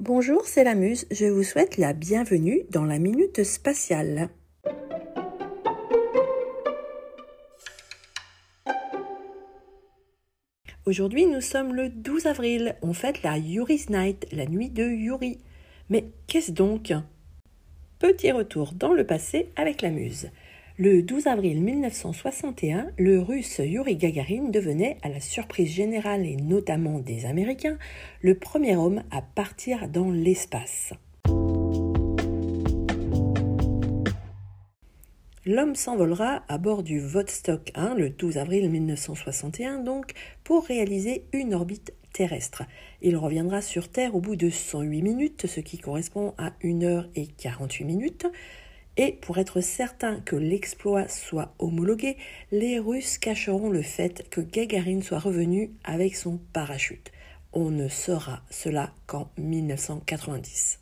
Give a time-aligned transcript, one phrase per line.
[0.00, 1.08] Bonjour, c'est la Muse.
[1.10, 4.28] Je vous souhaite la bienvenue dans la Minute Spatiale.
[10.86, 12.76] Aujourd'hui, nous sommes le 12 avril.
[12.80, 15.40] On fête la Yuri's Night, la nuit de Yuri.
[15.88, 16.92] Mais qu'est-ce donc?
[17.98, 20.30] Petit retour dans le passé avec la Muse.
[20.80, 27.00] Le 12 avril 1961, le russe Yuri Gagarin devenait, à la surprise générale et notamment
[27.00, 27.78] des Américains,
[28.22, 30.92] le premier homme à partir dans l'espace.
[35.44, 40.12] L'homme s'envolera à bord du Vostok 1 le 12 avril 1961 donc
[40.44, 42.62] pour réaliser une orbite terrestre.
[43.02, 47.08] Il reviendra sur Terre au bout de 108 minutes, ce qui correspond à 1 heure
[47.16, 48.26] et 48 minutes.
[49.00, 52.16] Et pour être certain que l'exploit soit homologué,
[52.50, 57.12] les Russes cacheront le fait que Gagarin soit revenu avec son parachute.
[57.52, 60.80] On ne saura cela qu'en 1990.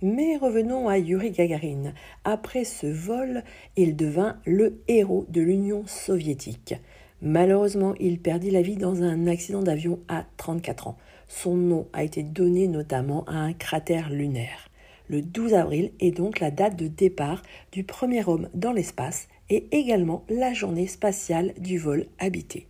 [0.00, 1.92] Mais revenons à Yuri Gagarin.
[2.24, 3.44] Après ce vol,
[3.76, 6.74] il devint le héros de l'Union soviétique.
[7.20, 10.98] Malheureusement, il perdit la vie dans un accident d'avion à 34 ans.
[11.28, 14.68] Son nom a été donné notamment à un cratère lunaire.
[15.08, 19.66] Le 12 avril est donc la date de départ du premier homme dans l'espace et
[19.70, 22.66] également la journée spatiale du vol habité.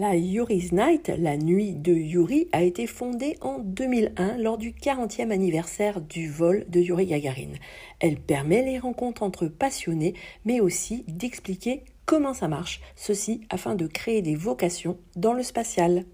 [0.00, 5.30] La Yuri's Night, la nuit de Yuri, a été fondée en 2001 lors du 40e
[5.30, 7.52] anniversaire du vol de Yuri Gagarin.
[8.00, 13.86] Elle permet les rencontres entre passionnés, mais aussi d'expliquer comment ça marche, ceci afin de
[13.86, 16.06] créer des vocations dans le spatial.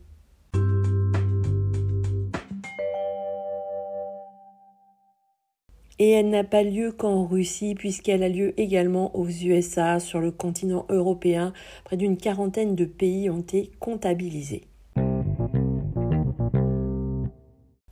[6.00, 10.32] Et elle n'a pas lieu qu'en Russie puisqu'elle a lieu également aux USA, sur le
[10.32, 11.52] continent européen.
[11.84, 14.62] Près d'une quarantaine de pays ont été comptabilisés.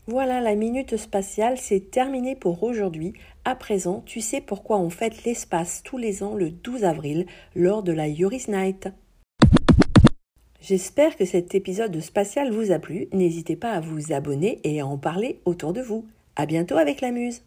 [0.06, 3.12] Voilà, la minute spatiale, c'est terminé pour aujourd'hui.
[3.44, 7.82] À présent, tu sais pourquoi on fête l'espace tous les ans le 12 avril lors
[7.82, 8.88] de la Yuri's Night.
[10.62, 13.08] J'espère que cet épisode spatial vous a plu.
[13.12, 16.06] N'hésitez pas à vous abonner et à en parler autour de vous.
[16.36, 17.42] À bientôt avec la Muse.